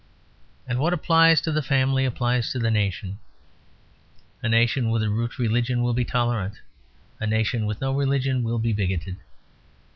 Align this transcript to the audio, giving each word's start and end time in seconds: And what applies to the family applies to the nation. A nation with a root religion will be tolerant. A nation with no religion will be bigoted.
And 0.67 0.79
what 0.79 0.93
applies 0.93 1.41
to 1.41 1.51
the 1.51 1.61
family 1.61 2.05
applies 2.05 2.51
to 2.53 2.57
the 2.57 2.71
nation. 2.71 3.19
A 4.41 4.49
nation 4.49 4.89
with 4.89 5.03
a 5.03 5.11
root 5.11 5.37
religion 5.37 5.83
will 5.83 5.93
be 5.93 6.05
tolerant. 6.05 6.55
A 7.19 7.27
nation 7.27 7.67
with 7.67 7.81
no 7.81 7.93
religion 7.93 8.41
will 8.41 8.57
be 8.57 8.73
bigoted. 8.73 9.17